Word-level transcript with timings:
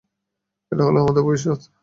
এটা 0.71 0.83
হলো 0.87 0.97
আমাদের 1.03 1.23
ভবিষ্যৎ। 1.23 1.59